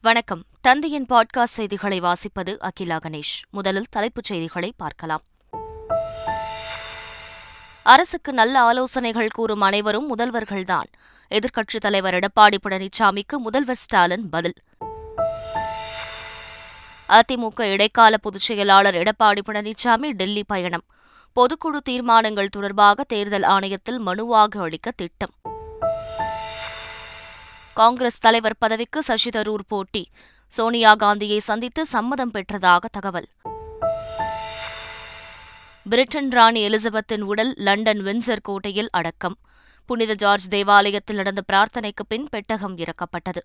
வணக்கம். 0.00 0.42
தந்தையின் 0.60 1.06
பாட்காஸ்ட் 1.08 1.42
செய்திகளை 1.42 2.00
வாசிப்பது 2.00 2.58
அகிலா 2.58 2.98
கணேஷ். 2.98 3.42
முதலில் 3.50 3.86
தலைப்புச் 3.90 4.24
செய்திகளை 4.24 4.72
பார்க்கலாம். 4.76 5.22
அரசுக்கு 7.82 8.32
நல்ல 8.32 8.60
ஆலோசனைகள் 8.60 9.30
கூறும் 9.30 9.60
அனைவரும் 9.60 10.16
முதல்வர்கள்தான். 10.16 10.84
எதிர்க்கட்சித் 11.30 11.80
தலைவர் 11.80 12.14
எடப்பாடி 12.14 12.54
பழனிசாமிக்கு 12.62 13.36
முதல்வர் 13.36 13.76
ஸ்டாலின் 13.76 14.28
பதில். 14.28 14.54
அதிமுக 17.08 17.62
இடைக்கால 17.62 18.16
பொதுச் 18.16 18.40
செயலாளர் 18.40 18.94
எடப்பாடி 18.94 19.38
பழனிசாமி 19.46 20.10
டெல்லி 20.10 20.44
பயணம். 20.44 20.84
பொதுக்குழு 21.36 21.78
தீர்மானங்கள் 21.84 22.48
தொடர்பாக 22.48 23.04
தேர்தல் 23.04 23.42
ஆணையத்தில் 23.42 24.00
மனுவாக 24.06 24.48
அளிக்க 24.48 24.90
திட்டம். 24.90 25.30
காங்கிரஸ் 27.76 28.18
தலைவர் 28.18 28.56
பதவிக்கு 28.58 29.02
சசி 29.02 29.30
தரூர் 29.30 29.64
போட்டி. 29.68 30.10
சோனியா 30.48 30.94
காந்தியை 30.94 31.38
சந்தித்து 31.38 31.86
சம்மதம் 31.86 32.30
பெற்றதாக 32.34 32.84
தகவல். 32.90 33.28
பிரிட்டன் 35.90 36.30
ராணி 36.30 36.68
எலிசபெத்தின் 36.68 37.20
உடல் 37.20 37.54
லண்டன் 37.56 38.00
வின்சர் 38.00 38.42
கோட்டையில் 38.42 38.88
அடக்கம். 38.92 39.36
புனித 39.86 40.14
ஜார்ஜ் 40.14 40.48
தேவாலயத்தில் 40.48 41.16
நடந்த 41.16 41.42
பிரார்த்தனைக்கு 41.52 42.04
பின் 42.08 42.26
பெட்டகம் 42.30 42.76
இறக்கப்பட்டது. 42.76 43.42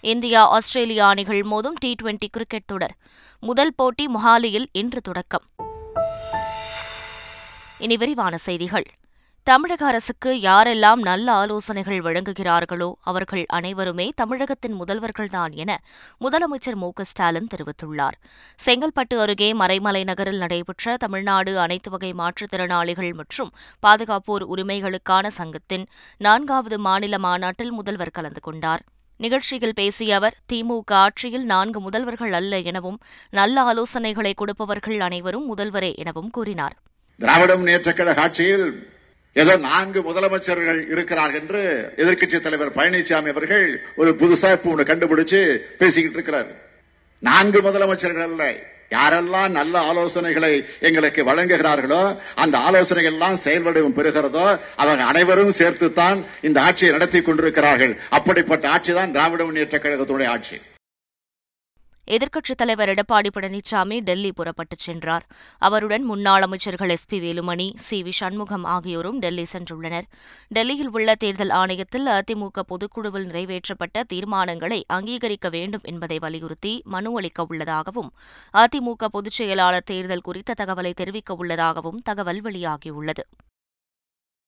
இந்தியா 0.00 0.48
ஆஸ்திரேலியா 0.48 1.08
அணிகள் 1.08 1.40
மோதும் 1.40 1.78
டி 1.78 1.94
டுவெண்டி 2.02 2.28
கிரிக்கெட் 2.30 2.66
தொடர். 2.66 2.96
முதல் 3.40 3.74
போட்டி 3.74 4.06
மொஹாலியில் 4.06 4.66
இன்று 4.72 5.00
தொடக்கம். 5.00 5.46
இனி 7.78 7.96
விரிவான 7.96 8.36
செய்திகள். 8.36 8.88
தமிழக 9.48 9.86
அரசுக்கு 9.86 10.30
யாரெல்லாம் 10.34 11.00
நல்ல 11.08 11.32
ஆலோசனைகள் 11.32 11.98
வழங்குகிறார்களோ 11.98 12.92
அவர்கள் 13.00 13.44
அனைவருமே 13.48 14.06
தமிழகத்தின் 14.14 14.74
முதல்வர்கள்தான் 14.80 15.52
என 15.52 15.80
முதலமைச்சர் 16.20 16.74
மு 16.74 16.88
ஸ்டாலின் 17.02 17.46
தெரிவித்துள்ளார். 17.54 18.16
செங்கல்பட்டு 18.66 19.16
அருகே 19.18 19.52
மறைமலை 19.52 20.04
நகரில் 20.04 20.38
நடைபெற்ற 20.38 20.96
தமிழ்நாடு 20.96 21.58
அனைத்து 21.58 21.90
வகை 21.90 22.10
மாற்றுத்திறனாளிகள் 22.12 23.14
மற்றும் 23.14 23.50
பாதுகாப்போர் 23.86 24.44
உரிமைகளுக்கான 24.56 25.26
சங்கத்தின் 25.26 25.86
நான்காவது 26.18 26.78
மாநில 26.78 27.18
மாநாட்டில் 27.18 27.72
முதல்வர் 27.72 28.14
கலந்து 28.18 28.40
கொண்டார். 28.40 28.84
நிகழ்ச்சியில் 29.16 29.74
பேசிய 29.74 30.16
அவர் 30.16 30.38
திமுக 30.52 30.94
ஆட்சியில் 31.04 31.44
நான்கு 31.44 31.90
முதல்வர்கள் 31.90 32.30
அல்ல 32.30 32.58
எனவும் 32.58 33.00
நல்ல 33.30 33.74
ஆலோசனைகளை 33.74 34.34
கொடுப்பவர்கள் 34.34 35.00
அனைவரும் 35.00 35.56
முதல்வரே 35.56 35.94
எனவும் 35.96 36.30
கூறினார். 36.30 36.76
திராவிட 37.16 37.56
முன்னேற்ற 37.56 37.92
கழக 37.92 38.20
ஆட்சியில் 38.20 38.96
ஏதோ 39.42 39.54
நான்கு 39.68 40.00
முதலமைச்சர்கள் 40.08 40.80
இருக்கிறார்கள் 40.94 41.40
என்று 41.40 41.60
எதிர்க்கட்சி 42.02 42.38
தலைவர் 42.46 42.76
பழனிசாமி 42.78 43.30
அவர்கள் 43.34 43.66
ஒரு 44.00 44.10
புதுசா 44.20 44.50
இப்ப 44.56 44.72
ஒன்று 44.72 44.90
கண்டுபிடிச்சு 44.90 45.40
பேசிக்கிட்டு 45.82 46.18
இருக்கிறார். 46.18 46.50
நான்கு 47.28 47.60
முதலமைச்சர்கள் 47.66 48.28
அல்ல. 48.30 48.44
யாரெல்லாம் 48.96 49.50
நல்ல 49.56 49.74
ஆலோசனைகளை 49.90 50.52
எங்களுக்கு 50.88 51.20
வழங்குகிறார்களோ 51.30 52.02
அந்த 52.42 52.56
ஆலோசனைகள் 52.68 53.16
எல்லாம் 53.16 53.36
செயல்வடிவம் 53.44 53.96
பெறுகிறதோ 53.98 54.46
அவர்கள் 54.82 55.10
அனைவரும் 55.12 55.56
சேர்த்துத்தான் 55.60 56.18
இந்த 56.48 56.58
ஆட்சியை 56.66 56.92
நடத்தி 56.96 57.20
கொண்டிருக்கிறார்கள். 57.22 57.94
அப்படிப்பட்ட 58.18 58.64
ஆட்சி 58.74 58.94
தான் 58.98 59.14
திராவிட 59.16 59.44
முன்னேற்ற 59.44 59.78
கழகத்துடைய 59.84 60.28
ஆட்சி. 60.34 60.58
எதிர்க்கட்சித் 62.08 62.56
தலைவர் 62.56 62.88
எடப்பாடி 62.88 63.30
பழனிசாமி 63.34 64.00
டெல்லி 64.00 64.32
புறப்பட்டுச் 64.32 64.78
சென்றார். 64.78 65.24
அவருடன் 65.58 66.04
முன்னாள் 66.04 66.42
அமைச்சர்கள் 66.42 66.88
S 66.88 67.06
P 67.06 67.18
Velumani 67.20 67.66
C 67.76 68.02
V 68.02 68.10
Shanmugam 68.10 68.64
ஆகியோரும் 68.64 69.18
டெல்லி 69.18 69.44
சென்றுள்ளனர். 69.52 70.06
டெல்லியில் 70.48 70.88
உள்ள 70.88 71.14
தேர்தல் 71.14 71.50
ஆணையத்தில் 71.50 72.08
அதிமுக 72.08 72.64
பொதுக்குழுவில் 72.66 73.28
நிறைவேற்றப்பட்ட 73.28 74.04
தீர்மானங்களை 74.12 74.80
அங்கீகரிக்க 74.88 75.48
வேண்டும் 75.48 75.84
என்பதை 75.84 76.18
வலியுறுத்தி 76.18 76.82
மனு 76.84 77.12
அளிக்க 77.16 77.46
உள்ளதாகவும் 77.48 78.10
அதிமுக 78.54 79.10
பொதுச் 79.10 79.38
செயலாளர் 79.40 79.88
தேர்தல் 79.92 80.20
குறித்த 80.20 80.54
தகவலை 80.60 80.94
தெரிவிக்க 80.94 81.34
உள்ளதாகவும் 81.34 82.02
தகவல் 82.02 82.42
வெளியாகியுள்ளது. 82.42 83.26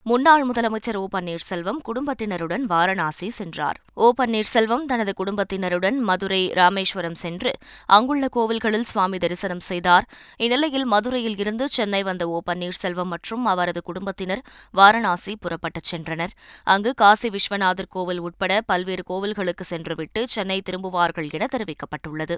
முன்னாள் 0.02 0.48
முதலமைச்சர் 0.48 0.96
ஓ 0.96 1.08
பன்னீர்செல்வம் 1.12 1.80
குடும்பத்தினருடன் 1.82 2.62
வாரணாசி 2.62 3.30
சென்றார். 3.30 3.78
ஓ 3.94 4.12
பன்னீர்செல்வம் 4.22 4.84
தனது 4.86 5.12
குடும்பத்தினருடன் 5.14 5.98
மதுரை 5.98 6.52
ராமேஸ்வரம் 6.52 7.14
சென்று 7.14 7.52
அங்குள்ள 7.86 8.28
கோவில்களில் 8.36 8.82
சுவாமி 8.82 9.18
தரிசனம் 9.18 9.60
செய்தார். 9.60 10.08
இந்நிலையில் 10.36 10.84
மதுரையில் 10.84 11.38
இருந்து 11.38 11.68
சென்னை 11.68 12.02
வந்த 12.02 12.28
ஓ 12.28 12.40
பன்னீர்செல்வம் 12.46 13.04
மற்றும் 13.04 13.44
அவரது 13.44 13.82
குடும்பத்தினர் 13.82 14.42
வாரணாசி 14.72 15.36
புறப்பட்டுச் 15.36 15.94
சென்றனர். 15.94 16.34
அங்கு 16.64 16.94
காசி 16.94 17.28
விஸ்வநாதர் 17.28 17.90
கோவில் 17.90 18.18
உட்பட 18.18 18.60
பல்வேறு 18.60 19.02
கோவில்களுக்கு 19.10 19.62
சென்றுவிட்டு 19.62 20.28
சென்னை 20.28 20.62
திரும்புவார்கள் 20.70 21.30
என 21.30 21.46
தெரிவிக்கப்பட்டுள்ளது. 21.52 22.36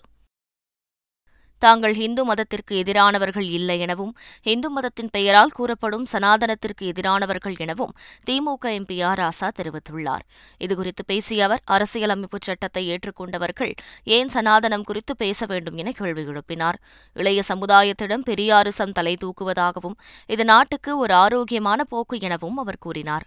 தாங்கள் 1.65 1.95
இந்து 2.06 2.23
மதத்திற்கு 2.25 2.75
எதிரானவர்கள் 2.83 3.49
இல்லை 3.59 3.77
எனவும் 3.84 4.12
இந்து 4.53 4.69
மதத்தின் 4.71 5.11
பெயரால் 5.17 5.55
கூறப்படும் 5.59 6.06
சனாதனத்திற்கு 6.12 6.84
எதிரானவர்கள் 6.93 7.56
எனவும் 7.65 7.93
திமுக 8.27 8.65
எம்பி 8.78 8.97
ஆர். 9.09 9.21
ராசா 9.23 9.49
தெரிவித்துள்ளார். 9.59 10.25
இதுகுறித்து 10.65 11.05
பேசிய 11.06 11.45
அவர் 11.49 11.62
அரசியலமைப்பு 11.77 12.39
சட்டத்தை 12.49 12.83
ஏற்றுக்கொண்டவர்கள் 12.95 13.72
ஏன் 14.17 14.33
சனாதனம் 14.34 14.87
குறித்து 14.91 15.15
பேச 15.22 15.47
வேண்டும் 15.53 15.78
என 15.83 15.93
கேள்வி 16.01 16.25
எழுப்பினார். 16.33 16.78
இளைய 17.17 17.43
சமுதாயத்திடம் 17.53 18.27
பெரியாரிசம் 18.31 18.97
தலை 18.99 19.15
தூக்குவதாகவும் 19.22 19.97
இது 20.34 20.45
நாட்டுக்கு 20.53 20.91
ஒரு 21.05 21.15
ஆரோக்கியமான 21.25 21.81
போக்கு 21.95 22.19
எனவும் 22.28 22.61
அவர் 22.65 22.83
கூறினார். 22.87 23.27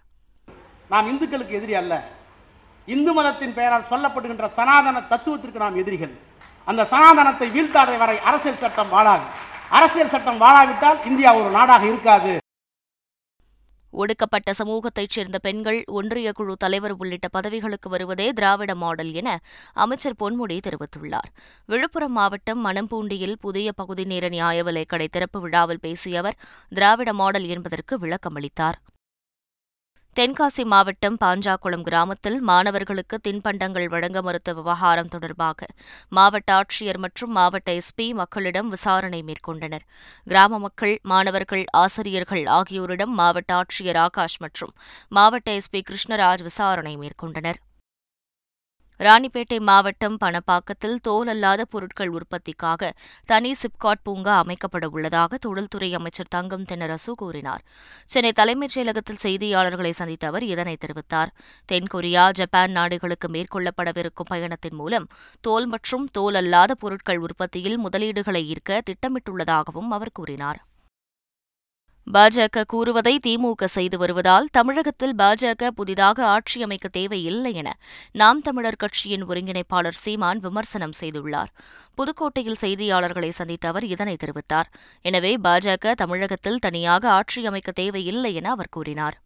நாம் 0.93 1.07
இந்துக்களுக்கு 1.11 1.57
எதிரி 1.59 1.75
அல்ல. 1.81 1.93
இந்து 2.87 3.11
மதத்தின் 3.13 3.53
பெயரால் 3.57 3.89
சொல்லப்படுகின்ற 3.91 4.47
சனாதன 4.57 4.97
தத்துவத்திற்கு 5.11 5.59
நாம் 5.63 5.77
எதிரிகள். 5.81 6.15
அந்த 6.65 6.85
சனாதனத்தை 6.85 7.47
வீழ்த்தாத 7.55 7.97
வரை 7.97 8.17
அரசியல் 8.19 8.63
சட்டம் 8.63 8.91
வாழாது. 8.91 9.25
அரசியல் 9.69 10.13
சட்டம் 10.15 10.41
வாழாவிட்டால் 10.41 11.05
இந்தியா 11.05 11.31
ஒரு 11.35 11.49
நாடாக 11.49 11.85
இருக்காது. 11.85 12.33
ஒடுக்கப்பட்ட 13.93 14.51
சமூகத்தைச் 14.51 15.13
சேர்ந்த 15.15 15.37
பெண்கள் 15.39 15.77
ஒன்றிய 15.97 16.31
குழு 16.31 16.53
தலைவர் 16.63 16.93
உள்ளிட்ட 16.97 17.27
பதவிகளுக்கு 17.27 17.89
வருவதே 17.89 18.33
திராவிட 18.33 18.75
மாடல் 18.75 19.11
என 19.13 19.39
அமைச்சர் 19.73 20.17
பொன்முடி 20.23 20.57
தெரிவித்துள்ளார். 20.67 21.29
விழுப்புரம் 21.65 22.11
மாவட்டம் 22.11 22.65
மணம்பூண்டியில் 22.65 23.37
புதிய 23.39 23.71
பகுதி 23.71 24.05
நேர 24.05 24.29
நியாய 24.29 24.63
விலைக்கடை 24.63 25.07
திறப்பு 25.07 25.39
விழாவில் 25.39 25.79
பேசிய 25.79 26.19
அவர் 26.19 26.39
திராவிட 26.69 27.13
மாடல் 27.13 27.47
என்பதற்கு 27.47 27.97
விளக்கமளித்தார். 27.97 28.79
தென்காசி 30.17 30.63
மாவட்டம் 30.71 31.15
பாஞ்சாக்குளம் 31.21 31.83
கிராமத்தில் 31.87 32.37
மாணவர்களுக்கு 32.49 33.15
தின்பண்டங்கள் 33.25 33.87
வழங்க 33.93 34.19
மறுத்த 34.21 34.53
விவகாரம் 34.59 35.09
தொடர்பாக 35.13 35.67
மாவட்ட 36.17 36.49
ஆட்சியர் 36.59 36.99
மற்றும் 37.05 37.33
மாவட்ட 37.37 37.75
எஸ்பி 37.79 38.07
மக்களிடம் 38.21 38.69
விசாரணை 38.75 39.21
மேற்கொண்டனர். 39.29 39.85
கிராம 40.27 40.59
மக்கள் 40.65 40.95
மாணவர்கள் 41.13 41.65
ஆசிரியர்கள் 41.83 42.45
ஆகியோரிடம் 42.59 43.13
மாவட்ட 43.21 43.53
ஆட்சியர் 43.59 44.01
ஆகாஷ் 44.05 44.39
மற்றும் 44.45 44.73
மாவட்ட 45.17 45.59
எஸ்பி 45.59 45.81
கிருஷ்ணராஜ் 45.89 46.47
விசாரணை 46.49 46.95
மேற்கொண்டனர். 46.97 47.59
ராணிப்பேட்டை 48.99 49.59
மாவட்டம் 49.59 50.17
பணப்பாக்கத்தில் 50.21 50.95
தோல் 51.01 51.27
அல்லாத 51.27 51.65
பொருட்கள் 51.65 52.09
உற்பத்திக்காக 52.09 52.91
தனி 53.25 53.51
சிப்காட் 53.51 54.03
பூங்கா 54.03 54.43
அமைக்கப்பட 54.43 54.85
உள்ளதாக 54.85 55.37
தொழில்துறை 55.37 55.93
அமைச்சர் 55.93 56.27
தங்கம் 56.29 56.63
தென்னரசு 56.63 57.11
கூறினார். 57.15 57.63
சென்னை 58.05 58.31
தலைமைச் 58.31 58.77
செயலகத்தில் 58.77 59.21
செய்தியாளர்களை 59.23 59.89
சந்தித்த 59.89 60.27
அவர் 60.27 60.43
இதனை 60.43 60.77
தெரிவித்தார். 60.85 61.33
தென்கொரியா 61.71 62.31
ஜப்பான் 62.31 62.71
நாடுகளுக்கு 62.71 63.27
மேற்கொள்ளப்படவிருக்கும் 63.27 64.29
பயணத்தின் 64.29 64.75
மூலம் 64.75 65.09
தோல் 65.41 65.65
மற்றும் 65.65 66.07
தோல் 66.11 66.35
அல்லாத 66.35 66.75
பொருட்கள் 66.75 67.17
உற்பத்தியில் 67.17 67.79
முதலீடுகளை 67.79 68.43
ஈர்க்க 68.53 68.81
திட்டமிட்டுள்ளதாகவும் 68.89 69.91
அவர் 69.91 70.11
கூறினார். 70.11 70.61
பாஜக 72.13 72.63
கூறுவதை 72.67 73.17
திமுக 73.27 73.63
செய்து 73.63 73.97
வருவதால் 73.97 74.47
தமிழகத்தில் 74.51 75.15
பாஜக 75.15 75.67
புதிதாக 75.67 76.25
ஆட்சி 76.25 76.63
அமைக்க 76.63 76.87
தேவையில்லை 76.87 77.53
என 77.53 77.69
நாம் 78.11 78.41
தமிழர் 78.41 78.75
கட்சியின் 78.75 79.25
ஒருங்கிணைப்பாளர் 79.27 79.97
சீமான் 80.03 80.37
விமர்சனம் 80.37 80.95
செய்துள்ளார். 80.99 81.51
புதுக்கோட்டையில் 81.97 82.61
செய்தியாளர்களை 82.61 83.29
சந்தித்த 83.29 83.67
அவர் 83.67 83.83
இதனை 83.83 84.15
தெரிவித்தார். 84.15 84.69
எனவே 85.01 85.37
பாஜக 85.37 85.93
தமிழகத்தில் 85.93 86.59
தனியாக 86.59 87.09
ஆட்சி 87.09 87.45
அமைக்க 87.45 87.71
தேவையில்லை 87.71 88.33
என 88.33 88.49
அவர் 88.49 88.69
கூறினார். 88.69 89.17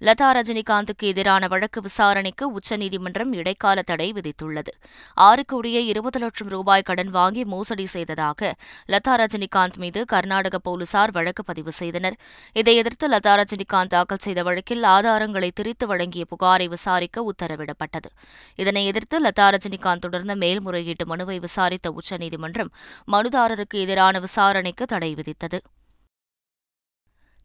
லதா 0.00 0.26
ரஜினிகாந்துக்கு 0.32 1.02
எதிரான 1.02 1.46
வழக்கு 1.46 1.80
விசாரணைக்கு 1.80 2.52
உச்சநீதிமன்றம் 2.52 3.32
இடைக்கால 3.32 3.82
தடை 3.82 4.12
விதித்துள்ளது. 4.12 4.72
ஆறு 5.14 5.44
கோடியே 5.44 5.84
இருபது 5.84 6.18
லட்சம் 6.18 6.48
ரூபாய் 6.48 6.82
கடன் 6.82 7.08
வாங்கி 7.08 7.44
மோசடி 7.44 7.86
செய்ததாக 7.86 8.54
லதா 8.88 9.08
ரஜினிகாந்த் 9.08 9.76
மீது 9.76 10.04
கர்நாடக 10.04 10.58
போலீசார் 10.58 11.10
வழக்கு 11.10 11.44
பதிவு 11.44 11.72
செய்தனர். 11.72 12.16
இதை 12.52 12.76
எதிர்த்து 12.76 13.08
லதா 13.08 13.42
ரஜினிகாந்த் 13.42 13.86
தாக்கல் 13.86 14.18
செய்த 14.18 14.42
வழக்கில் 14.42 14.82
ஆதாரங்களை 14.82 15.50
திரித்து 15.54 15.86
வழங்கிய 15.86 16.24
புகாரை 16.24 16.68
விசாரிக்க 16.68 17.32
உத்தரவிடப்பட்டது. 17.32 18.10
இதனை 18.54 18.86
எதிர்த்து 18.86 19.22
லதா 19.22 19.48
ரஜினிகாந்த் 19.48 19.98
தொடர்ந்த 19.98 20.36
மேல்முறையீட்டு 20.36 21.06
மனுவை 21.06 21.38
விசாரித்த 21.38 21.90
உச்சநீதிமன்றம் 21.90 22.72
மனுதாரருக்கு 23.12 23.74
எதிரான 23.74 24.18
விசாரணைக்கு 24.18 24.86
தடை 24.86 25.14
விதித்தது. 25.14 25.60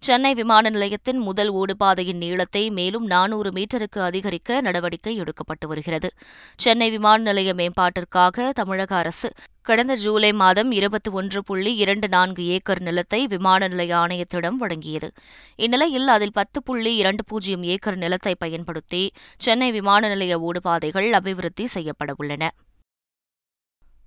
சென்னை 0.03 0.33
விமான 0.33 0.69
நிலையத்தின் 0.69 1.17
முதல் 1.17 1.51
ஓடுபாதையின் 1.53 2.17
நீளத்தை 2.17 2.69
மேலும் 2.69 3.05
நானூறு 3.05 3.49
மீட்டருக்கு 3.49 3.99
அதிகரிக்க 3.99 4.61
நடவடிக்கை 4.61 5.13
எடுக்கப்பட்டு 5.21 5.65
வருகிறது. 5.67 6.09
சென்னை 6.55 6.89
விமான 6.89 7.21
நிலைய 7.21 7.53
மேம்பாட்டிற்காக 7.53 8.49
தமிழக 8.51 8.95
அரசு 8.95 9.29
கடந்த 9.61 9.95
ஜூலை 9.95 10.33
மாதம் 10.33 10.71
இருபத்தி 10.71 11.11
ஒன்று 11.11 11.43
புள்ளி 11.43 11.75
இரண்டு 11.75 12.07
நான்கு 12.07 12.45
ஏக்கர் 12.45 12.81
நிலத்தை 12.81 13.27
விமான 13.27 13.67
நிலைய 13.67 13.95
ஆணையத்திடம் 13.97 14.57
வழங்கியது. 14.59 15.09
இந்நிலையில் 15.55 16.07
அதில் 16.07 16.31
பத்து 16.31 16.63
புள்ளி 16.63 16.95
இரண்டு 16.95 17.25
பூஜ்ஜியம் 17.25 17.63
ஏக்கர் 17.63 17.97
நிலத்தை 17.97 18.35
பயன்படுத்தி 18.39 19.03
சென்னை 19.37 19.71
விமான 19.71 20.07
நிலைய 20.07 20.39
ஓடுபாதைகள் 20.39 21.09
அபிவிருத்தி 21.11 21.67
செய்யப்படவுள்ளன 21.75 22.49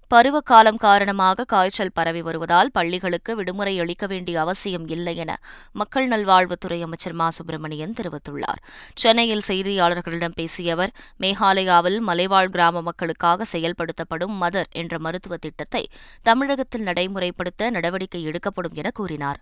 பருவகாலம் 0.08 0.76
காரணமாக 0.76 1.44
காய்ச்சல் 1.44 1.92
பரவி 1.92 2.22
வருவதால் 2.22 2.70
பள்ளிகளுக்கு 2.70 3.36
விடுமுறை 3.36 3.78
அளிக்க 3.78 4.06
வேண்டிய 4.06 4.40
அவசியம் 4.40 4.88
இல்லை 4.88 5.16
என 5.16 5.38
மக்கள் 5.72 6.08
நல்வாழ்வுத்துறை 6.08 6.82
அமைச்சர் 6.82 7.12
மா. 7.12 7.30
சுப்பிரமணியன் 7.30 7.94
தெரிவித்துள்ளார். 8.00 8.60
சென்னையில் 8.94 9.46
செய்தியாளர்களிடம் 9.48 10.34
பேசிய 10.34 10.72
அவர் 10.72 10.92
மேகாலயாவில் 11.20 11.98
மலைவாழ் 12.00 12.48
கிராம 12.48 12.82
மக்களுக்காக 12.82 13.44
செயல்படுத்தப்படும் 13.52 14.36
மதர் 14.40 14.70
என்ற 14.72 14.98
மருத்துவ 14.98 15.36
திட்டத்தை 15.36 15.88
தமிழகத்தில் 16.22 16.84
நடைமுறைப்படுத்த 16.84 17.70
நடவடிக்கை 17.70 18.22
எடுக்கப்படும் 18.22 18.74
என 18.74 18.90
கூறினார். 18.90 19.40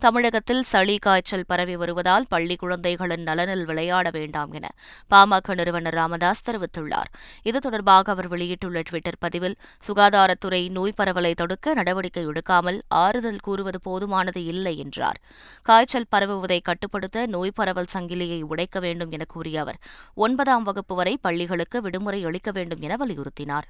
தமிழகத்தில் 0.00 0.62
சளி 0.62 0.98
காய்ச்சல் 0.98 1.44
பரவி 1.46 1.76
வருவதால் 1.76 2.24
பள்ளி 2.28 2.56
குழந்தைகளின் 2.56 3.22
நலனில் 3.22 3.64
விளையாட 3.64 4.10
வேண்டாம் 4.10 4.52
என 4.52 4.68
பாமக 5.10 5.54
நிறுவனர் 5.54 5.94
ராமதாஸ் 5.94 6.42
தெரிவித்துள்ளார். 6.48 7.10
இது 7.42 7.58
தொடர்பாக 7.58 8.12
அவர் 8.12 8.28
வெளியிட்டுள்ள 8.28 8.80
டுவிட்டர் 8.80 9.18
பதிவில் 9.18 9.56
சுகாதாரத்துறை 9.88 10.70
நோய் 10.70 10.96
பரவலை 10.96 11.34
தடுக்க 11.34 11.74
நடவடிக்கை 11.74 12.26
எடுக்காமல் 12.26 12.80
ஆறுதல் 12.88 13.40
கூறுவது 13.40 13.80
போதுமானது 13.88 14.42
இல்லை 14.44 14.78
என்றார். 14.78 15.20
காய்ச்சல் 15.62 16.10
பரவுவதை 16.10 16.60
கட்டுப்படுத்த 16.60 17.26
நோய் 17.26 17.54
பரவல் 17.54 17.92
சங்கிலியை 17.94 18.42
உடைக்க 18.42 18.80
வேண்டும் 18.80 19.10
என 19.10 19.24
கூறிய 19.24 19.60
அவர் 19.60 19.80
ஒன்பதாம் 20.14 20.62
வகுப்பு 20.62 20.94
வரை 20.94 21.18
பள்ளிகளுக்கு 21.20 21.80
விடுமுறை 21.80 22.24
அளிக்க 22.24 22.50
வேண்டும் 22.50 22.80
என 22.80 22.96
வலியுறுத்தினார். 22.96 23.68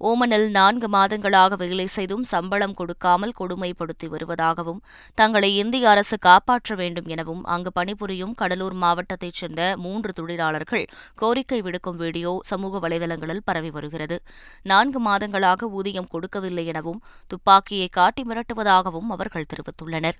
ஓமனில் 0.00 0.50
நான்கு 0.50 0.88
மாதங்களாக 0.88 1.56
வேலை 1.56 1.86
செய்தும் 1.86 2.24
சம்பளம் 2.24 2.74
கொடுக்காமல் 2.74 3.34
கொடுமைப்படுத்தி 3.38 4.06
வருவதாகவும் 4.08 4.80
தங்களை 5.14 5.56
இந்திய 5.56 5.88
அரசு 5.88 6.18
காப்பாற்ற 6.18 6.74
வேண்டும் 6.74 7.04
எனவும் 7.04 7.42
அங்கு 7.44 7.72
பணிபுரியும் 7.72 8.34
கடலூர் 8.34 8.76
மாவட்டத்தைச் 8.82 9.34
சேர்ந்த 9.34 9.74
மூன்று 9.76 10.12
தொழிலாளர்கள் 10.12 10.86
கோரிக்கை 11.14 11.60
விடுக்கும் 11.62 11.96
வீடியோ 11.96 12.40
சமூக 12.42 12.88
வலைதளங்களில் 12.88 13.44
பரவி 13.44 13.70
வருகிறது. 13.70 14.18
நான்கு 14.62 15.00
மாதங்களாக 15.00 15.70
ஊதியம் 15.70 16.10
கொடுக்கவில்லை 16.10 16.66
எனவும் 16.66 17.02
துப்பாக்கியை 17.26 17.88
காட்டி 17.88 18.22
மிரட்டுவதாகவும் 18.22 19.12
அவர்கள் 19.16 19.50
தெரிவித்துள்ளனர். 19.54 20.18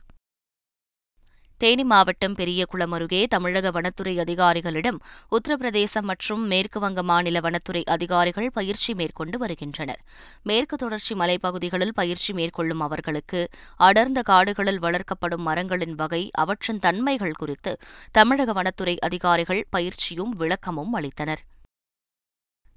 தேனி 1.61 1.85
மாவட்டம் 1.85 2.35
பெரியகுளம் 2.35 2.93
அருகே 2.93 3.21
தமிழக 3.27 3.71
வனத்துறை 3.71 4.13
அதிகாரிகளிடம் 4.19 4.99
உத்தரப்பிரதேசம் 5.37 6.07
மற்றும் 6.11 6.43
மேற்குவங்க 6.51 7.03
மாநில 7.03 7.41
வனத்துறை 7.41 7.83
அதிகாரிகள் 7.85 8.51
பயிற்சி 8.51 8.95
மேற்கொண்டு 8.95 9.39
வருகின்றனர். 9.39 10.01
மேற்கு 10.43 10.77
தொடர்ச்சி 10.77 11.15
மலைப்பகுதிகளில் 11.15 11.95
பயிற்சி 11.95 12.33
மேற்கொள்ளும் 12.33 12.81
அவர்களுக்கு 12.81 13.43
அடர்ந்த 13.77 14.23
காடுகளில் 14.23 14.81
வளர்க்கப்படும் 14.81 15.47
மரங்களின் 15.49 15.95
வகை 15.95 16.31
அவற்றின் 16.33 16.79
தன்மைகள் 16.79 17.39
குறித்து 17.39 17.75
தமிழக 18.13 18.53
வனத்துறை 18.53 18.99
அதிகாரிகள் 18.99 19.67
பயிற்சியும் 19.71 20.35
விளக்கமும் 20.37 20.95
அளித்தனர். 20.99 21.45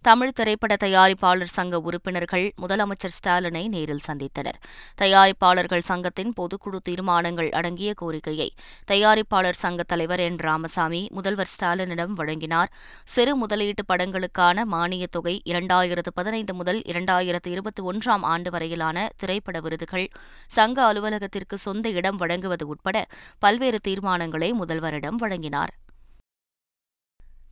தமிழ் 0.03 0.31
திரைப்பட 0.31 0.75
தயாரிப்பாளர் 0.80 1.56
சங்க 1.56 1.80
உறுப்பினர்கள் 1.80 2.53
முதலமைச்சர் 2.62 3.15
ஸ்டாலினை 3.18 3.68
நேரில் 3.68 4.00
சந்தித்தனர். 4.07 4.57
தயாரிப்பாளர்கள் 5.01 5.83
சங்கத்தின் 5.89 6.33
பொதுக்குழு 6.38 6.77
தீர்மானங்கள் 6.83 7.50
அடங்கிய 7.50 7.94
கோரிக்கையை 7.94 8.53
தயாரிப்பாளர் 8.92 9.59
சங்க 9.63 9.83
தலைவர் 9.83 10.19
என். 10.19 10.38
ராமசாமி 10.38 11.07
முதல்வர் 11.12 11.50
ஸ்டாலினிடம் 11.59 12.09
வழங்கினார். 12.09 12.71
சிறு 13.06 13.36
முதலீட்டு 13.38 13.86
படங்களுக்கான 13.94 14.63
மானியத் 14.71 15.12
தொகை 15.12 15.42
இரண்டாயிரத்து 15.45 16.13
பதினைந்து 16.13 16.53
முதல் 16.53 16.81
இரண்டாயிரத்து 16.81 17.48
இருபத்தி 17.48 17.83
ஒன்றாம் 17.83 18.21
ஆண்டு 18.21 18.51
வரையிலான 18.51 19.09
திரைப்பட 19.18 19.59
விருதுகள் 19.59 20.09
சங்க 20.48 20.94
அலுவலகத்திற்கு 20.94 21.57
சொந்த 21.57 21.89
இடம் 21.89 22.15
வழங்குவது 22.15 22.68
உட்பட 22.68 23.06
பல்வேறு 23.39 23.80
தீர்மானங்களை 23.88 24.51
முதல்வரிடம் 24.53 25.15
வழங்கினார். 25.15 25.74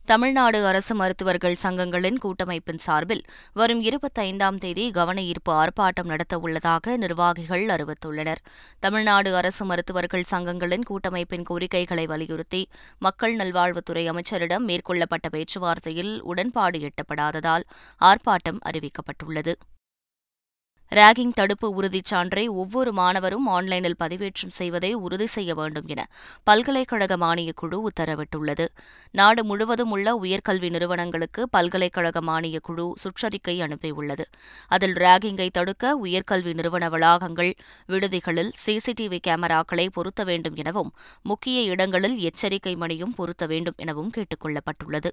தமிழ்நாடு 0.04 0.66
அரசு 0.66 0.94
மருத்துவர்கள் 0.94 1.56
சங்கங்களின் 1.62 2.16
கூட்டமைப்பின் 2.18 2.78
சார்பில் 2.78 3.22
வரும் 3.52 3.82
இருபத்தைந்தாம் 3.82 4.58
தேதி 4.58 4.90
கவன 4.90 5.22
ஈர்ப்பு 5.22 5.52
ஆர்ப்பாட்டம் 5.52 6.10
நடத்தவுள்ளதாக 6.12 6.96
நிர்வாகிகள் 6.96 7.66
அறிவித்துள்ளனர். 7.66 8.40
தமிழ்நாடு 8.80 9.36
அரசு 9.36 9.64
மருத்துவர்கள் 9.64 10.28
சங்கங்களின் 10.30 10.86
கூட்டமைப்பின் 10.90 11.42
கோரிக்கைகளை 11.42 12.06
வலியுறுத்தி 12.06 12.68
மக்கள் 12.98 13.36
நல்வாழ்வுத்துறை 13.36 14.06
அமைச்சரிடம் 14.06 14.68
மேற்கொள்ளப்பட்ட 14.68 15.28
பேச்சுவார்த்தையில் 15.28 16.20
உடன்பாடு 16.20 16.80
எட்டப்படாததால் 16.80 17.66
ஆர்ப்பாட்டம் 18.00 18.60
அறிவிக்கப்பட்டுள்ளது. 18.70 19.54
ராகிங் 20.94 21.32
தடுப்பு 21.32 21.70
உறுதிச் 21.70 22.14
சான்றை 22.14 22.46
ஒவ்வொரு 22.48 22.92
மாணவரும் 22.92 23.46
ஆன்லைனில் 23.46 23.94
பதிவேற்றம் 24.04 24.48
செய்வதை 24.48 24.94
உறுதி 24.94 25.26
செய்ய 25.26 25.54
வேண்டும் 25.54 25.86
என 25.86 26.08
பல்கலைக்கழக 26.42 27.16
மானியக் 27.16 27.56
குழு 27.56 27.90
உத்தரவிட்டுள்ளது. 27.90 28.66
நாடு 29.10 29.44
முழுவதும் 29.44 29.90
உள்ள 29.90 30.14
உயர்கல்வி 30.14 30.70
நிறுவனங்களுக்கு 30.70 31.48
பல்கலைக்கழக 31.48 32.20
மானியக்குழு 32.20 32.92
சுற்றறிக்கை 33.02 33.60
அனுப்பியுள்ளது. 33.60 34.24
அதில் 34.66 34.92
ராகிங்கை 34.92 35.48
தடுக்க 35.50 35.98
உயர்கல்வி 36.04 36.54
நிறுவன 36.54 36.88
வளாகங்கள் 36.88 37.52
விடுதிகளில் 37.86 38.52
சிசிடிவி 38.66 39.18
கேமராக்களை 39.26 39.88
பொருத்த 39.92 40.24
வேண்டும் 40.24 40.54
எனவும் 40.54 40.92
முக்கிய 41.22 41.60
இடங்களில் 41.62 42.18
எச்சரிக்கை 42.18 42.76
மணியும் 42.76 43.14
பொருத்த 43.14 43.46
வேண்டும் 43.46 43.74
எனவும் 43.76 44.10
கேட்டுக் 44.10 44.46
கொள்ளப்பட்டுள்ளது. 44.46 45.12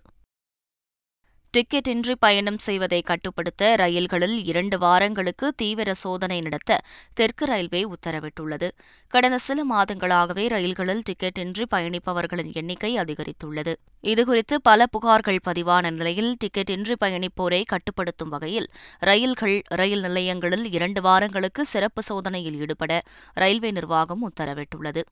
டிக்கெட் 1.52 1.88
இன்றி 1.88 2.16
பயணம் 2.16 2.58
செய்வதை 2.58 3.02
கட்டுப்படுத்த 3.02 3.76
ரயில்களில் 3.76 4.46
இரண்டு 4.46 4.78
வாரங்களுக்கு 4.78 5.54
தீவிர 5.56 5.94
சோதனை 5.94 6.42
நடத்த 6.42 6.80
தெற்கு 7.14 7.46
ரயில்வே 7.46 7.82
உத்தரவிட்டுள்ளது. 7.84 8.68
கடந்த 9.14 9.38
சில 9.38 9.66
மாதங்களாகவே 9.72 10.46
ரயில்களில் 10.48 11.02
டிக்கெட் 11.04 11.38
இன்றி 11.38 11.66
பயணிப்பவர்களின் 11.76 12.52
எண்ணிக்கை 12.54 12.92
அதிகரித்துள்ளது. 12.98 13.76
இதுகுறித்து 14.04 14.58
பல 14.62 14.86
புகார்கள் 14.96 15.40
பதிவான 15.44 15.90
நிலையில் 15.90 16.36
டிக்கெட் 16.40 16.70
இன்றி 16.70 16.98
பயணிப்போரை 17.06 17.64
கட்டுப்படுத்தும் 17.66 18.30
வகையில் 18.30 18.68
ரயில்கள் 19.00 19.62
ரயில் 19.82 20.00
நிலையங்களில் 20.00 20.72
இரண்டு 20.72 21.02
வாரங்களுக்கு 21.02 21.66
சிறப்பு 21.66 22.02
சோதனையில் 22.02 22.60
ஈடுபட 22.60 23.02
ரயில்வே 23.34 23.72
நிர்வாகம் 23.72 24.26
உத்தரவிட்டுள்ளது. 24.30 25.04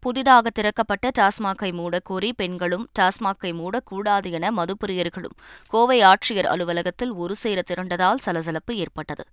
புதிதாக 0.00 0.50
திறக்கப்பட்ட 0.50 1.10
டாஸ்மாகை 1.18 1.70
மூடக்கோரி 1.70 2.30
பெண்களும் 2.36 2.88
டாஸ்மாகை 2.98 3.50
மூடக்கூடாது 3.52 4.30
என 4.30 4.50
மதுப்பிரியர்களும் 4.50 5.36
கோவை 5.68 6.00
ஆட்சியர் 6.00 6.48
அலுவலகத்தில் 6.52 7.12
ஒருசேர 7.12 7.62
திரண்டதால் 7.70 8.16
சலசலப்பு 8.16 8.76
ஏற்பட்டது. 8.76 9.24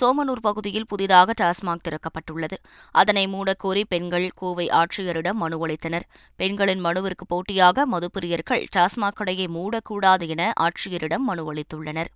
சோமனூர் 0.00 0.42
பகுதியில் 0.42 0.86
புதிதாக 0.86 1.34
டாஸ்மாக் 1.42 1.84
திறக்கப்பட்டுள்ளது. 1.88 2.58
அதனை 2.90 3.26
மூடக்கோரி 3.26 3.84
பெண்கள் 3.88 4.30
கோவை 4.34 4.68
ஆட்சியரிடம் 4.68 5.40
மனு 5.44 5.66
அளித்தனர். 5.66 6.08
பெண்களின் 6.36 6.80
மனுவிற்கு 6.80 7.26
போட்டியாக 7.26 7.86
மதுப்பிரியர்கள் 7.86 8.66
டாஸ்மாக் 8.76 9.14
கடையை 9.14 9.46
மூடக்கூடாது 9.46 10.28
என 10.28 10.52
ஆட்சியரிடம் 10.60 11.26
மனு 11.30 11.54
அளித்துள்ளனர். 11.54 12.12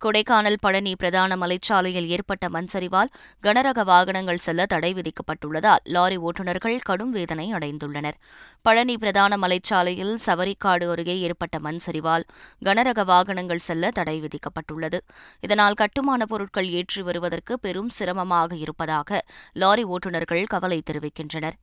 கொடைக்கானல் 0.00 0.56
பழனி 0.60 0.96
பிரதான 0.96 1.36
மலைச்சாலையில் 1.36 2.06
ஏற்பட்ட 2.06 2.48
மண்சரிவால் 2.48 3.10
கனரக 3.42 3.84
வாகனங்கள் 3.84 4.36
செல்ல 4.36 4.66
தடை 4.66 4.94
விதிக்கப்பட்டுள்ளதால் 4.94 5.82
லாரி 5.84 6.18
ஓட்டுநர்கள் 6.18 6.78
கடும் 6.78 7.10
வேதனை 7.10 7.52
அடைந்துள்ளனர். 7.52 8.18
பழனி 8.62 8.96
பிரதான 8.98 9.36
மலைச்சாலையில் 9.36 10.14
சவரிக்காடு 10.26 10.88
அருகே 10.90 11.18
ஏற்பட்ட 11.20 11.58
மண்சரிவால் 11.58 12.22
கனரக 12.64 13.04
வாகனங்கள் 13.04 13.66
செல்ல 13.68 13.90
தடை 13.90 14.16
விதிக்கப்பட்டுள்ளது. 14.20 15.00
இதனால் 15.40 15.74
கட்டுமான 15.74 16.26
பொருட்கள் 16.26 16.70
ஏற்றி 16.70 17.02
வருவதற்கு 17.02 17.60
பெரும் 17.60 17.88
சிரமமாக 17.88 18.56
இருப்பதாக 18.56 19.24
லாரி 19.52 19.84
ஓட்டுநர்கள் 19.84 20.44
கவலை 20.44 20.82
தெரிவிக்கின்றனர். 20.90 21.58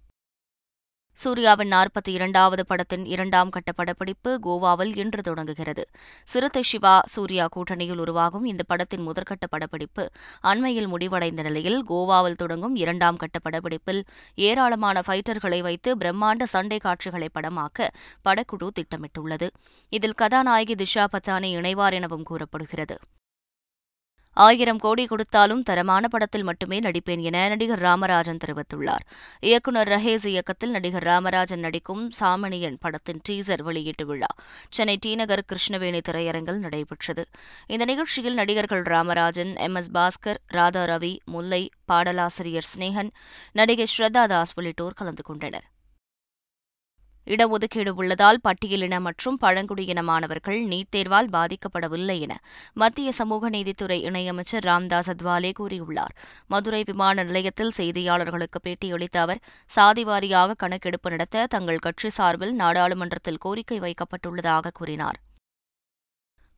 சூர்யாவின் 1.14 1.72
நாற்பத்தி 1.72 2.10
இரண்டாவது 2.10 2.66
படத்தின் 2.66 3.06
இரண்டாம் 3.06 3.50
கட்ட 3.50 3.72
படப்பிடிப்பு 3.72 4.40
கோவாவில் 4.44 4.98
இன்று 4.98 5.22
தொடங்குகிறது. 5.22 5.90
சிறுத்தை 6.24 6.64
சிவா 6.64 7.02
சூர்யா 7.06 7.48
கூட்டணியில் 7.56 7.98
உருவாகும் 7.98 8.46
இந்த 8.46 8.64
படத்தின் 8.64 9.08
முதற்கட்ட 9.08 9.48
படப்பிடிப்பு 9.50 10.10
அண்மையில் 10.42 10.88
முடிவடைந்த 10.88 11.42
நிலையில் 11.42 11.86
கோவாவில் 11.90 12.36
தொடங்கும் 12.36 12.76
இரண்டாம் 12.76 13.18
கட்ட 13.18 13.40
படப்பிடிப்பில் 13.50 14.02
ஏராளமான 14.36 15.02
ஃபைட்டர்களை 15.08 15.60
வைத்து 15.60 15.98
பிரம்மாண்ட 15.98 16.44
சண்டை 16.44 16.80
காட்சிகளை 16.80 17.30
படமாக்க 17.34 17.90
படக்குழு 18.30 18.70
திட்டமிட்டுள்ளது. 18.80 19.50
இதில் 19.90 20.14
கதாநாயகி 20.14 20.76
திஷா 20.76 21.08
பத்தானி 21.12 21.52
இணைவார் 21.52 21.94
எனவும் 21.94 22.24
கூறப்படுகிறது. 22.24 22.98
ஆயிரம் 24.34 24.78
கோடி 24.78 25.06
கொடுத்தாலும் 25.06 25.64
தரமான 25.64 26.08
படத்தில் 26.08 26.44
மட்டுமே 26.44 26.80
நடிப்பேன் 26.80 27.20
என 27.20 27.48
நடிகர் 27.48 27.80
ராமராஜன் 27.80 28.38
தெரிவித்துள்ளார். 28.46 29.04
இயக்குநர் 29.40 29.88
ரஹேஸ் 29.88 30.28
இயக்கத்தில் 30.28 30.70
நடிகர் 30.70 31.04
ராமராஜன் 31.04 31.60
நடிக்கும் 31.60 32.12
சாமணியன் 32.20 32.78
படத்தின் 32.80 33.22
டீசர் 33.30 33.62
வெளியீட்டு 33.62 34.06
விழா 34.06 34.28
சென்னை 34.70 34.98
டி 35.00 35.16
நகர் 35.16 35.44
கிருஷ்ணவேணி 35.54 36.02
திரையரங்கில் 36.10 36.58
நடைபெற்றது. 36.58 37.26
இந்த 37.68 37.86
நிகழ்ச்சியில் 37.86 38.34
நடிகர்கள் 38.34 38.82
ராமராஜன் 38.82 39.56
எம். 39.56 39.76
எஸ். 39.76 39.92
பாஸ்கர் 39.92 40.38
ராதா 40.48 40.84
ரவி 40.84 41.18
முல்லை 41.26 41.70
பாடலாசிரியர் 41.86 42.70
ஸ்னேகன் 42.78 43.10
நடிகை 43.52 43.88
ஸ்ரத்தா 43.98 44.26
தாஸ் 44.26 44.54
உள்ளிட்டோர் 44.56 44.94
கலந்து 44.94 45.24
கொண்டனர். 45.24 45.71
இடஒதுக்கீடு 47.28 47.90
உள்ளதால் 47.90 48.40
பட்டியலின 48.44 49.00
மற்றும் 49.00 49.38
பழங்குடியின 49.38 50.04
மாணவர்கள் 50.04 50.60
நீட் 50.62 50.94
தேர்வால் 50.96 51.30
பாதிக்கப்படவில்லை 51.32 52.20
என 52.20 52.40
மத்திய 52.74 53.12
சமூக 53.12 53.50
நீதித்துறை 53.50 54.04
இணையமைச்சர் 54.06 54.68
ராம்தாஸ் 54.70 55.12
அத்வாலே 55.14 55.52
கூறியுள்ளார். 55.60 56.14
மதுரை 56.48 56.84
விமான 56.84 57.24
நிலையத்தில் 57.24 57.76
செய்தியாளர்களுக்கு 57.78 58.62
பேட்டியளித்த 58.64 59.18
அவர் 59.18 59.44
சாதிவாரியாக 59.76 60.54
கணக்கெடுப்பு 60.54 61.10
நடத்த 61.10 61.46
தங்கள் 61.46 61.78
கட்சி 61.78 62.10
சார்பில் 62.10 62.56
நாடாளுமன்றத்தில் 62.56 63.38
கோரிக்கை 63.38 63.80
வைக்கப்பட்டுள்ளதாக 63.80 64.68
கூறினார். 64.74 65.20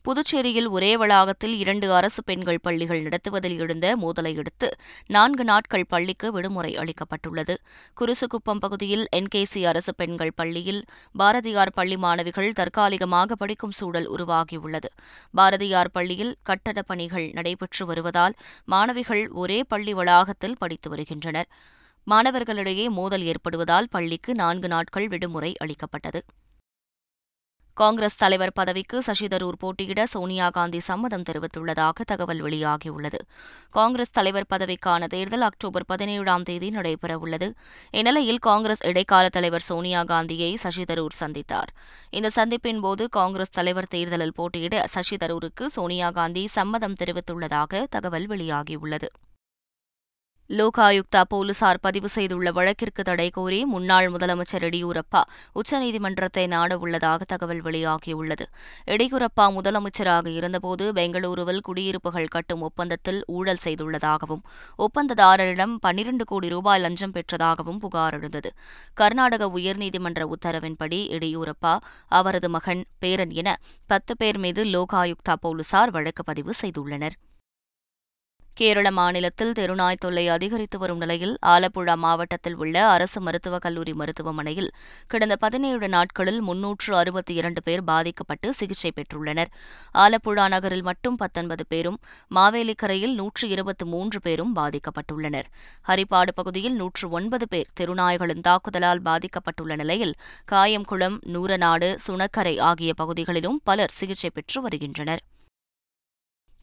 புதுச்சேரியில் 0.08 0.70
ஒரே 0.70 0.98
வளாகத்தில் 0.98 1.60
இரண்டு 1.60 1.94
அரசு 1.94 2.24
பெண்கள் 2.24 2.60
பள்ளிகள் 2.62 3.02
நடத்துவதில் 3.02 3.58
எழுந்த 3.58 3.98
மோதலையடுத்து 4.02 4.72
நான்கு 5.08 5.44
நாட்கள் 5.44 5.86
பள்ளிக்கு 5.86 6.32
விடுமுறை 6.32 6.74
அளிக்கப்பட்டுள்ளது. 6.74 7.56
குருசுகுப்பம் 8.02 8.60
பகுதியில் 8.60 9.08
என்கேசி 9.16 9.66
அரசு 9.66 9.96
பெண்கள் 9.96 10.34
பள்ளியில் 10.36 10.86
பாரதியார் 11.14 11.72
பள்ளி 11.72 11.98
மாணவிகள் 11.98 12.52
தற்காலிகமாக 12.52 13.36
படிக்கும் 13.36 13.72
சூழல் 13.72 14.12
உருவாகியுள்ளது. 14.12 14.92
பாரதியார் 15.32 15.92
பள்ளியில் 15.92 16.36
கட்டடப் 16.50 16.88
பணிகள் 16.88 17.30
நடைபெற்று 17.34 17.86
வருவதால் 17.86 18.34
மாணவிகள் 18.66 19.30
ஒரே 19.30 19.64
பள்ளி 19.64 19.94
வளாகத்தில் 19.94 20.58
படித்து 20.58 20.90
வருகின்றனர். 20.90 21.50
மாணவர்களிடையே 22.12 22.90
மோதல் 22.90 23.24
ஏற்படுவதால் 23.24 23.88
பள்ளிக்கு 23.90 24.36
நான்கு 24.36 24.68
நாட்கள் 24.68 25.08
விடுமுறை 25.08 25.54
அளிக்கப்பட்டது. 25.58 26.24
காங்கிரஸ் 27.74 28.18
தலைவர் 28.18 28.52
பதவிக்கு 28.54 29.02
சசிதரூர் 29.02 29.58
போட்டியிட 29.60 30.06
சோனியா 30.06 30.50
காந்தி 30.50 30.80
சம்மதம் 30.80 31.24
தெரிவித்துள்ளதாக 31.30 32.04
தகவல் 32.06 32.42
வெளியாகியுள்ளது. 32.44 33.20
காங்கிரஸ் 33.70 34.12
தலைவர் 34.12 34.46
பதவிக்கான 34.50 35.08
தேர்தல் 35.08 35.42
அக்டோபர் 35.42 35.86
பதினேழாம் 35.86 36.44
தேதி 36.44 36.70
நடைபெறவுள்ளது. 36.70 37.54
இந்நிலையில் 37.92 38.40
காங்கிரஸ் 38.40 38.86
இடைக்கால 38.86 39.30
தலைவர் 39.30 39.62
சோனியா 39.62 40.04
காந்தியை 40.04 40.58
சசிதரூர் 40.64 41.20
சந்தித்தார். 41.20 41.74
இந்த 42.10 42.30
சந்திப்பின் 42.36 42.80
போது 42.80 43.10
காங்கிரஸ் 43.10 43.52
தலைவர் 43.52 43.88
தேர்தலில் 43.88 44.34
போட்டியிட 44.34 44.88
சசி 44.88 45.16
தரூருக்கு 45.16 45.66
சோனியா 45.66 46.12
காந்தி 46.12 46.48
சம்மதம் 46.48 47.00
தெரிவித்துள்ளதாக 47.04 47.84
தகவல் 47.90 48.28
வெளியாகியுள்ளது. 48.28 49.10
லோகாயுக்தா 50.50 51.22
போலீசார் 51.30 51.80
பதிவு 51.80 52.10
செய்துள்ள 52.10 52.52
வழக்கிற்கு 52.52 53.04
தடை 53.04 53.30
கோரி 53.30 53.66
முன்னாள் 53.66 54.12
முதலமைச்சர் 54.12 54.66
எடியூரப்பா 54.70 55.22
உச்சநீதிமன்றத்தை 55.56 56.44
நாடவுள்ளதாக 56.48 57.22
தகவல் 57.28 57.62
வெளியாகியுள்ளது. 57.62 58.46
எடியூரப்பா 58.86 59.46
முதலமைச்சராக 59.58 60.28
இருந்தபோது 60.28 60.92
பெங்களூருவில் 60.94 61.60
குடியிருப்புகள் 61.60 62.28
கட்டும் 62.28 62.62
ஒப்பந்தத்தில் 62.62 63.24
ஊழல் 63.26 63.64
செய்துள்ளதாகவும் 63.64 64.44
ஒப்பந்ததாரரிடம் 64.78 65.76
பன்னிரண்டு 65.80 66.26
கோடி 66.26 66.50
ரூபாய் 66.50 66.80
லஞ்சம் 66.80 67.12
பெற்றதாகவும் 67.12 67.80
புகார் 67.80 68.14
எழுந்தது. 68.14 68.52
கர்நாடக 68.94 69.46
உயர்நீதிமன்ற 69.48 70.28
உத்தரவின்படி 70.30 71.02
எடியூரப்பா 71.10 71.78
அவரது 72.08 72.50
மகன் 72.50 72.86
பேரன் 73.00 73.32
என 73.32 73.60
பத்து 73.86 74.18
பேர் 74.18 74.38
மீது 74.38 74.64
லோகாயுக்தா 74.66 75.34
போலீசார் 75.40 75.92
வழக்கு 75.92 76.24
பதிவு 76.24 76.54
செய்துள்ளனர். 76.62 77.18
கேரள 78.58 78.92
மாநிலத்தில் 78.92 79.52
தெருநாய் 79.52 80.00
தொல்லை 80.00 80.28
அதிகரித்து 80.28 80.78
வரும் 80.80 80.98
நிலையில் 80.98 81.38
ஆலப்புழா 81.46 81.96
மாவட்டத்தில் 81.96 82.56
உள்ள 82.56 82.88
அரசு 82.88 83.22
மருத்துவக் 83.22 83.62
கல்லூரி 83.62 83.94
மருத்துவமனையில் 83.94 84.74
கடந்த 85.08 85.36
பதினேழு 85.36 85.90
நாட்களில் 85.90 86.42
முன்னூற்று 86.42 86.96
அறுபத்தி 86.96 87.34
இரண்டு 87.34 87.64
பேர் 87.64 87.84
பாதிக்கப்பட்டு 87.84 88.54
சிகிச்சை 88.54 88.92
பெற்றுள்ளனர். 88.96 89.48
ஆலப்புழா 89.96 90.48
நகரில் 90.48 90.82
மட்டும் 90.82 91.16
பத்தொன்பது 91.16 91.66
பேரும் 91.68 92.00
மாவேலிக்கரையில் 92.36 93.14
நூற்று 93.14 93.50
இருபத்தி 93.50 93.86
மூன்று 93.86 94.22
பேரும் 94.22 94.56
பாதிக்கப்பட்டுள்ளனர். 94.56 95.50
ஹரிப்பாடு 95.88 96.34
பகுதியில் 96.36 96.76
நூற்று 96.76 97.10
ஒன்பது 97.10 97.48
பேர் 97.48 97.68
தெருநாய்களின் 97.80 98.42
தாக்குதலால் 98.42 99.04
பாதிக்கப்பட்டுள்ள 99.06 99.76
நிலையில் 99.76 100.16
காயம்குளம் 100.52 101.20
நூரநாடு 101.26 101.98
சுணக்கரை 102.08 102.60
ஆகிய 102.62 102.94
பகுதிகளிலும் 102.94 103.62
பலர் 103.64 103.92
சிகிச்சை 103.92 104.30
பெற்று 104.30 104.62
வருகின்றனர். 104.62 105.24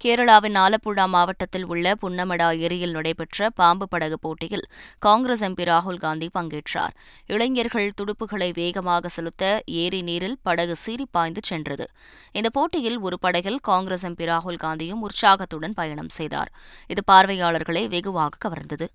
கேரளாவின் 0.04 0.54
ஆலப்புழா 0.54 1.04
மாவட்டத்தில் 1.06 1.66
உள்ள 1.66 1.94
புன்னமடா 2.02 2.46
ஏரியில் 2.58 2.90
நடைபெற்ற 2.90 3.50
பாம்பு 3.50 3.88
படகு 3.88 4.18
போட்டியில் 4.18 4.64
காங்கிரஸ் 4.98 5.42
எம்பி 5.42 5.64
ராகுல் 5.64 5.98
காந்தி 5.98 6.30
பங்கேற்றார். 6.38 6.94
இளைஞர்கள் 7.26 7.92
துடுப்புகளை 8.00 8.48
வேகமாக 8.54 9.08
செலுத்த 9.08 9.62
ஏரி 9.64 10.02
நீரில் 10.02 10.38
படகு 10.42 10.76
சீறி 10.76 11.06
பாய்ந்து 11.10 11.42
சென்றது. 11.44 11.86
இந்த 12.32 12.50
போட்டியில் 12.50 12.98
ஒரு 12.98 13.18
படகில் 13.18 13.60
காங்கிரஸ் 13.60 14.06
எம்பி 14.06 14.30
ராகுல் 14.32 14.62
காந்தியும் 14.64 15.04
உற்சாகத்துடன் 15.08 15.72
பயணம் 15.72 16.08
செய்தார். 16.08 16.52
இது 16.86 17.04
பார்வையாளர்களை 17.04 17.88
வெகுவாக 17.88 18.48
கவர்ந்தது. 18.48 18.88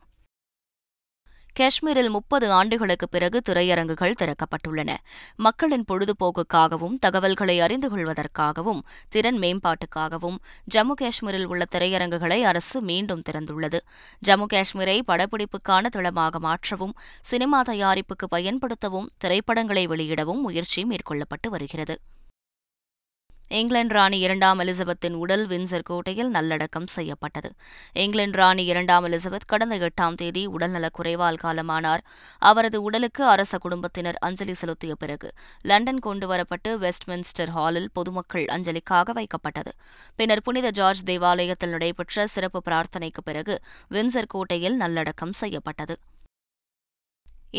காஷ்மீரில் 1.57 2.09
முப்பது 2.09 2.51
ஆண்டுகளுக்கு 2.51 3.09
பிறகு 3.09 3.41
திரையரங்குகள் 3.49 4.15
திறக்கப்பட்டுள்ளன. 4.21 4.97
மக்களின் 5.35 5.85
பொழுதுபோக்குக்காகவும் 5.91 6.95
தகவல்களை 6.99 7.59
அறிந்து 7.59 7.89
கொள்வதற்காகவும் 7.89 8.81
திறன் 9.09 9.37
மேம்பாட்டுக்காகவும் 9.37 10.37
ஜம்மு 10.75 10.95
காஷ்மீரில் 11.01 11.45
உள்ள 11.45 11.65
திரையரங்குகளை 11.75 12.39
அரசு 12.43 12.81
மீண்டும் 12.81 13.21
திறந்துள்ளது. 13.29 13.79
ஜம்மு 14.27 14.47
காஷ்மீரை 14.53 14.97
படப்பிடிப்புக்கான 15.07 15.85
தளமாக 15.87 16.39
மாற்றவும் 16.39 16.93
சினிமா 17.21 17.61
தயாரிப்புக்கு 17.61 18.29
பயன்படுத்தவும் 18.31 19.07
திரைப்படங்களை 19.17 19.85
வெளியிடவும் 19.87 20.43
முயற்சி 20.47 20.83
மேற்கொள்ளப்பட்டு 20.83 21.49
வருகிறது. 21.49 21.97
இங்கிலாந்து 23.47 23.93
ராணி 23.93 24.19
இரண்டாம் 24.19 24.59
எலிசபெத்தின் 24.59 25.13
உடல் 25.13 25.47
வின்சர் 25.47 25.83
கோட்டையில் 25.83 26.29
நல்லடக்கம் 26.29 26.87
செய்யப்பட்டது. 26.87 27.53
இங்கிலாந்து 27.93 28.37
ராணி 28.37 28.65
இரண்டாம் 28.65 29.05
எலிசபெத் 29.05 29.45
கடந்த 29.45 29.77
எட்டாம் 29.77 30.13
தேதி 30.13 30.47
உடல்நலக் 30.47 30.99
குறைவால் 30.99 31.37
காலமானார். 31.43 31.97
அவரது 32.39 32.81
உடலுக்கு 32.81 33.25
அரச 33.25 33.57
குடும்பத்தினர் 33.57 34.17
அஞ்சலி 34.19 34.53
செலுத்திய 34.53 34.95
பிறகு 34.95 35.31
லண்டன் 35.61 35.99
கொண்டுவரப்பட்டு 36.05 36.67
வெஸ்ட்மின்ஸ்டர் 36.67 37.49
ஹாலில் 37.49 37.89
பொதுமக்கள் 37.93 38.45
அஞ்சலிக்காக 38.45 39.11
வைக்கப்பட்டது. 39.13 39.71
பின்னர் 40.15 40.41
புனித 40.41 40.69
ஜார்ஜ் 40.69 41.03
தேவாலயத்தில் 41.03 41.69
நடைபெற்ற 41.69 42.27
சிறப்பு 42.27 42.61
பிரார்த்தனைக்கு 42.65 43.21
பிறகு 43.23 43.59
வின்சர் 43.91 44.27
கோட்டையில் 44.27 44.75
நல்லடக்கம் 44.75 45.33
செய்யப்பட்டது. 45.33 45.97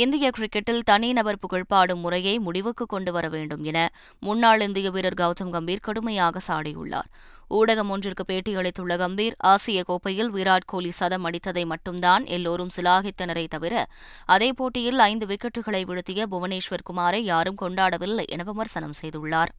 இந்திய 0.02 0.30
கிரிக்கெட்டில் 0.36 0.82
தனிநபர் 0.84 1.38
புகழ்பாடும் 1.42 2.00
முறையை 2.00 2.38
முடிவுக்கு 2.38 2.86
கொண்டு 2.86 3.12
வர 3.12 3.28
வேண்டும் 3.28 3.62
என 3.64 3.78
முன்னாள் 4.20 4.60
இந்திய 4.60 4.90
வீரர் 4.90 5.16
கௌதம் 5.20 5.52
கம்பீர் 5.54 5.82
கடுமையாக 5.82 6.40
சாடியுள்ளார். 6.48 7.08
ஊடகம் 7.50 7.90
ஒன்றிற்கு 7.94 8.24
பேட்டியளித்துள்ள 8.28 8.94
கம்பீர் 9.02 9.36
ஆசிய 9.38 9.82
கோப்பையில் 9.82 10.32
விராட் 10.32 10.70
கோலி 10.72 10.90
சதம் 10.90 11.24
அடித்ததை 11.24 11.64
மட்டும்தான் 11.64 12.24
எல்லோரும் 12.26 12.74
சிலாகித்தனரை 12.76 13.46
தவிர 13.48 13.86
அதே 14.26 14.52
போட்டியில் 14.52 14.98
ஐந்து 15.10 15.26
விக்கெட்டுகளை 15.26 15.84
வீழ்த்திய 15.84 16.26
புவனேஸ்வர் 16.30 16.88
குமாரை 16.90 17.22
யாரும் 17.32 17.60
கொண்டாடவில்லை 17.60 18.26
என 18.26 18.42
விமர்சனம் 18.42 18.98
செய்துள்ளார். 19.02 19.52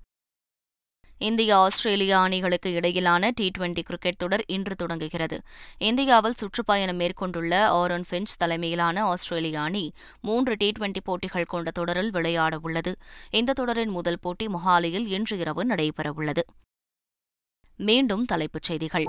இந்தியா 1.17 1.59
ஆஸ்திரேலியா 1.59 2.21
அணிகளுக்கு 2.21 2.73
இடையிலான 2.73 3.29
டி 3.33 3.51
டுவெண்டி 3.57 3.79
கிரிக்கெட் 3.79 4.17
தொடர் 4.17 4.43
இன்று 4.47 4.75
தொடங்குகிறது. 4.75 5.41
இந்தியாவில் 5.77 6.33
சுற்றுப்பயணம் 6.33 6.95
மேற்கொண்டுள்ள 6.95 7.69
ஆரன் 7.69 8.05
பிஞ்ச் 8.09 8.35
தலைமையிலான 8.37 9.03
ஆஸ்திரேலிய 9.03 9.61
அணி 9.61 9.93
மூன்று 10.21 10.55
டி 10.57 10.71
டுவெண்டி 10.79 10.99
போட்டிகள் 11.03 11.45
கொண்ட 11.45 11.71
தொடரில் 11.71 12.11
விளையாட 12.11 12.59
உள்ளது. 12.61 12.95
இந்த 13.29 13.53
தொடரின் 13.53 13.89
முதல் 13.89 14.19
போட்டி 14.21 14.47
மொஹாலியில் 14.47 15.07
இன்று 15.07 15.37
இரவு 15.37 15.65
நடைபெறவுள்ளது 15.65 16.41
மீண்டும் 17.77 18.25
தலைப்புச் 18.25 18.63
செய்திகள். 18.63 19.07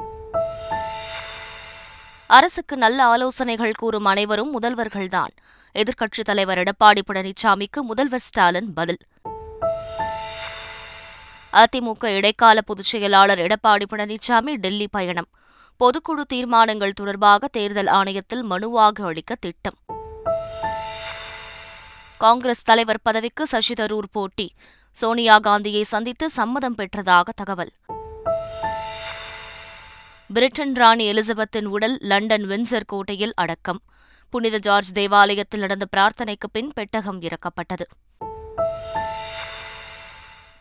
அரசுக்கு 2.27 2.77
நல்ல 2.77 3.05
ஆலோசனைகள் 3.05 3.73
கூறும் 3.73 4.05
அனைவரும் 4.05 4.61
முதல்வர்கள்தான். 4.61 5.33
எதிர்க்கட்சித் 5.75 6.25
தலைவர் 6.25 6.59
எடப்பாடி 6.59 6.99
பழனிசாமிக்கு 7.07 7.81
முதல்வர் 7.81 8.21
ஸ்டாலின் 8.21 8.73
பதில். 8.73 8.99
அதிமுக 11.52 12.05
இடைக்கால 12.07 12.61
பொதுச் 12.61 12.85
செயலாளர் 12.85 13.38
எடப்பாடி 13.38 13.83
பழனிசாமி 13.90 14.55
டெல்லி 14.55 14.88
பயணம். 14.90 15.28
பொதுக்குழு 15.85 16.21
தீர்மானங்கள் 16.26 16.93
தொடர்பாக 16.93 17.49
தேர்தல் 17.49 17.87
ஆணையத்தில் 17.87 18.43
மனுவாக 18.50 19.02
அளிக்க 19.02 19.35
திட்டம். 19.35 19.75
காங்கிரஸ் 22.17 22.62
தலைவர் 22.62 23.00
பதவிக்கு 23.02 23.47
சசி 23.47 23.75
தரூர் 23.75 24.11
போட்டி. 24.12 24.55
சோனியா 24.93 25.38
காந்தியை 25.38 25.83
சந்தித்து 25.83 26.31
சம்மதம் 26.31 26.75
பெற்றதாக 26.78 27.28
தகவல். 27.35 27.73
பிரிட்டன் 30.35 30.75
ராணி 30.75 31.12
எலிசபெத்தின் 31.12 31.64
உடல் 31.64 31.99
லண்டன் 32.00 32.43
வின்சர் 32.43 32.83
கோட்டையில் 32.87 33.33
அடக்கம். 33.35 33.81
புனித 34.31 34.59
ஜார்ஜ் 34.59 34.93
தேவாலயத்தில் 34.93 35.61
நடந்த 35.61 35.87
பிரார்த்தனைக்கு 35.97 36.49
பின் 36.52 36.73
பெட்டகம் 36.75 37.21
இறக்கப்பட்டது. 37.21 37.87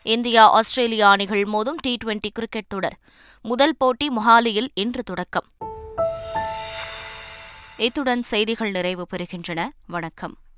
இந்தியா 0.02 0.50
ஆஸ்திரேலியா 0.50 1.10
அணிகள் 1.10 1.42
மோதும் 1.42 1.76
டி 1.76 1.96
டுவெண்டி 2.04 2.30
கிரிக்கெட் 2.32 2.68
தொடர். 2.68 2.98
முதல் 3.42 3.76
போட்டி 3.76 4.08
மொஹாலியில் 4.08 4.68
இன்று 4.74 5.02
தொடக்கம். 5.02 5.44
இத்துடன் 7.76 8.22
செய்திகள் 8.22 8.70
நிறைவு 8.70 9.06
பெறுகின்றன. 9.16 9.68
வணக்கம். 9.86 10.38